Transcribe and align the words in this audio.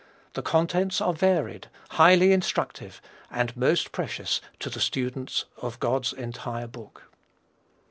The 0.33 0.41
contents 0.41 0.99
are 0.99 1.13
varied, 1.13 1.67
highly 1.89 2.31
instructive, 2.31 3.03
and 3.29 3.55
most 3.55 3.91
precious 3.91 4.41
to 4.57 4.71
the 4.71 4.79
student 4.79 5.45
of 5.61 5.79
God's 5.79 6.11
entire 6.11 6.65
book. 6.65 7.03